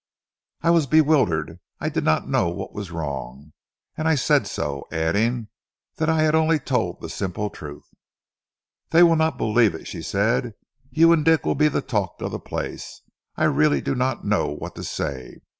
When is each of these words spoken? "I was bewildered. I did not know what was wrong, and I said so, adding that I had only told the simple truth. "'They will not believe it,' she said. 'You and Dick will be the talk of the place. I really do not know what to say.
"I 0.63 0.71
was 0.71 0.87
bewildered. 0.87 1.59
I 1.79 1.89
did 1.89 2.03
not 2.03 2.27
know 2.27 2.49
what 2.49 2.73
was 2.73 2.89
wrong, 2.89 3.53
and 3.95 4.07
I 4.07 4.15
said 4.15 4.47
so, 4.47 4.87
adding 4.91 5.49
that 5.97 6.09
I 6.09 6.23
had 6.23 6.33
only 6.33 6.57
told 6.57 7.01
the 7.01 7.07
simple 7.07 7.51
truth. 7.51 7.85
"'They 8.89 9.03
will 9.03 9.15
not 9.15 9.37
believe 9.37 9.75
it,' 9.75 9.87
she 9.87 10.01
said. 10.01 10.55
'You 10.89 11.11
and 11.13 11.23
Dick 11.23 11.45
will 11.45 11.53
be 11.53 11.67
the 11.67 11.83
talk 11.83 12.19
of 12.19 12.31
the 12.31 12.39
place. 12.39 13.03
I 13.35 13.43
really 13.43 13.79
do 13.79 13.93
not 13.93 14.25
know 14.25 14.47
what 14.47 14.73
to 14.73 14.83
say. 14.83 15.37